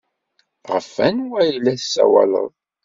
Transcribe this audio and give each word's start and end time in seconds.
Ɣef 0.71 0.89
wanwa 0.97 1.37
ay 1.41 1.51
la 1.57 1.73
tessawaleḍ? 1.79 2.49